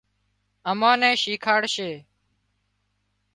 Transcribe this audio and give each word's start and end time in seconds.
امان 0.71 0.95
نين 1.01 1.15
شيکاڙِ 1.21 1.61
سي 1.75 1.89